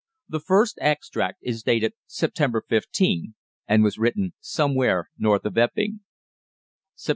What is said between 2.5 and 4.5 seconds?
15, and was written